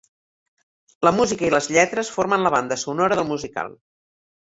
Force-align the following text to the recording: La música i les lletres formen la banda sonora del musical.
La 1.07 1.11
música 1.17 1.45
i 1.49 1.51
les 1.55 1.69
lletres 1.75 2.09
formen 2.15 2.45
la 2.47 2.53
banda 2.55 2.79
sonora 2.85 3.19
del 3.21 3.29
musical. 3.33 3.71